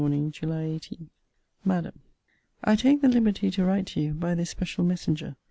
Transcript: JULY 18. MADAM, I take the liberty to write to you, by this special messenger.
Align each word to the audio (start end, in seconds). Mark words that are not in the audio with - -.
JULY 0.01 0.63
18. 0.65 1.11
MADAM, 1.63 1.99
I 2.63 2.75
take 2.75 3.01
the 3.03 3.07
liberty 3.07 3.51
to 3.51 3.63
write 3.63 3.85
to 3.85 4.01
you, 4.01 4.13
by 4.15 4.33
this 4.33 4.49
special 4.49 4.83
messenger. 4.83 5.35